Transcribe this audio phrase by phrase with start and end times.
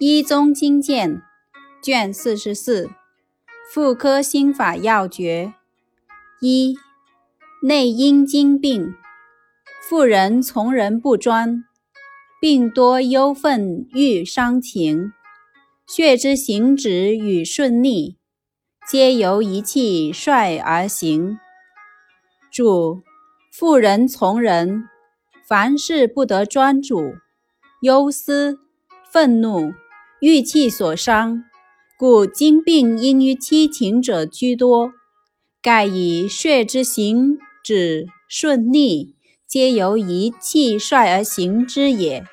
[0.00, 1.22] 一宗经鉴
[1.82, 2.88] 卷四十四，
[3.74, 5.54] 妇科心法要诀
[6.40, 6.76] 一：
[7.62, 8.94] 内阴经病，
[9.88, 11.64] 妇人从人不专，
[12.40, 15.12] 病多忧愤郁伤情，
[15.88, 18.18] 血之行止与顺逆，
[18.88, 21.40] 皆由一气率而行。
[22.52, 23.02] 注：
[23.50, 24.88] 妇人从人，
[25.44, 27.16] 凡事不得专主，
[27.80, 28.60] 忧思、
[29.10, 29.72] 愤怒。
[30.20, 31.44] 郁气所伤，
[31.96, 34.92] 故经病因于七情者居多。
[35.62, 39.14] 盖以血之行止顺逆，
[39.46, 42.24] 皆由一气率而行之也。